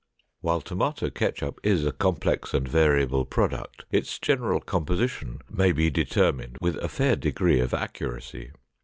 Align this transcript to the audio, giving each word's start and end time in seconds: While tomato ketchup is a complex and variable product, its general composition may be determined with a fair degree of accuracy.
While 0.39 0.61
tomato 0.61 1.11
ketchup 1.11 1.59
is 1.61 1.85
a 1.85 1.91
complex 1.91 2.55
and 2.55 2.67
variable 2.67 3.23
product, 3.23 3.85
its 3.91 4.17
general 4.17 4.59
composition 4.59 5.41
may 5.47 5.71
be 5.71 5.91
determined 5.91 6.57
with 6.59 6.77
a 6.77 6.89
fair 6.89 7.15
degree 7.15 7.59
of 7.59 7.71
accuracy. 7.71 8.49